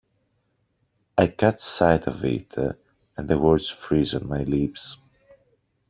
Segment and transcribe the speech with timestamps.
[1.15, 4.97] I catch sight of it, and the words freeze on my lips.